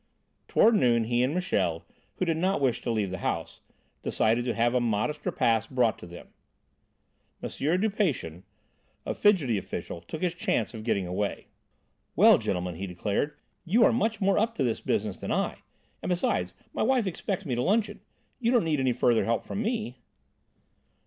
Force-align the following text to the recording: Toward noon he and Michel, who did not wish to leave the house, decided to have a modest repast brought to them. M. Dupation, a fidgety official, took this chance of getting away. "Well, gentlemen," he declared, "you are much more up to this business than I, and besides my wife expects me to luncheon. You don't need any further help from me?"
Toward 0.47 0.73
noon 0.73 1.03
he 1.03 1.21
and 1.21 1.31
Michel, 1.31 1.85
who 2.15 2.25
did 2.25 2.37
not 2.37 2.59
wish 2.59 2.81
to 2.81 2.89
leave 2.89 3.11
the 3.11 3.19
house, 3.19 3.61
decided 4.01 4.45
to 4.45 4.55
have 4.55 4.73
a 4.73 4.79
modest 4.79 5.23
repast 5.27 5.75
brought 5.75 5.99
to 5.99 6.07
them. 6.07 6.29
M. 7.43 7.47
Dupation, 7.51 8.41
a 9.05 9.13
fidgety 9.13 9.59
official, 9.59 10.01
took 10.01 10.21
this 10.21 10.33
chance 10.33 10.73
of 10.73 10.81
getting 10.83 11.05
away. 11.05 11.49
"Well, 12.15 12.39
gentlemen," 12.39 12.77
he 12.77 12.87
declared, 12.87 13.37
"you 13.63 13.83
are 13.85 13.93
much 13.93 14.19
more 14.19 14.39
up 14.39 14.55
to 14.55 14.63
this 14.63 14.81
business 14.81 15.19
than 15.19 15.31
I, 15.31 15.59
and 16.01 16.09
besides 16.09 16.51
my 16.73 16.81
wife 16.81 17.05
expects 17.05 17.45
me 17.45 17.53
to 17.53 17.61
luncheon. 17.61 18.01
You 18.39 18.51
don't 18.51 18.63
need 18.65 18.79
any 18.79 18.93
further 18.93 19.25
help 19.25 19.43
from 19.45 19.61
me?" 19.61 19.99